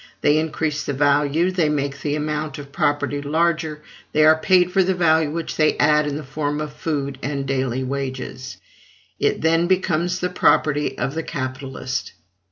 They 0.21 0.39
increase 0.39 0.83
the 0.83 0.93
value, 0.93 1.51
they 1.51 1.69
make 1.69 1.99
the 2.01 2.15
amount 2.15 2.57
of 2.57 2.71
property 2.71 3.21
larger; 3.21 3.83
they 4.13 4.23
are 4.25 4.35
paid 4.35 4.71
for 4.71 4.81
the 4.81 4.95
value 4.95 5.29
which 5.29 5.57
they 5.57 5.77
add 5.77 6.07
in 6.07 6.15
the 6.17 6.23
form 6.23 6.59
of 6.59 6.73
food 6.73 7.19
and 7.21 7.45
daily 7.45 7.83
wages: 7.83 8.57
it 9.19 9.41
then 9.41 9.67
becomes 9.67 10.19
the 10.19 10.29
property 10.29 10.97
of 10.97 11.13
the 11.13 11.21
capitalist." 11.21 12.13